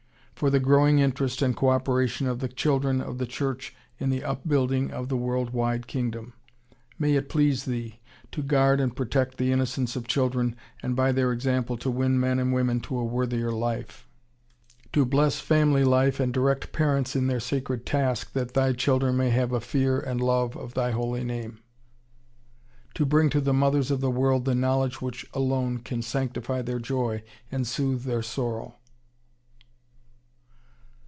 [0.41, 4.23] For the growing interest and co operation of the children of the Church in the
[4.23, 6.33] up building of the world wide Kingdom.
[6.97, 7.99] May it please Thee
[8.31, 12.39] To guard and protect the innocence of children, and by their example to win men
[12.39, 14.09] and women to a worthier life.
[14.93, 19.29] To bless family life, and direct parents in their sacred task, that Thy children may
[19.29, 21.59] have a fear and love of Thy Holy Name.
[22.95, 26.79] To bring to the mothers of the world the knowledge which alone can sanctify their
[26.79, 27.21] joy
[27.51, 28.77] and soothe their sorrow.